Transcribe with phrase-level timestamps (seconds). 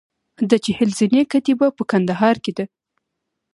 [0.49, 2.65] د چهل زینې کتیبه په کندهار کې ده